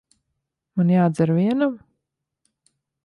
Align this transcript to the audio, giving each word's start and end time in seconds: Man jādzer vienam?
Man 0.79 0.89
jādzer 0.95 1.33
vienam? 1.41 1.77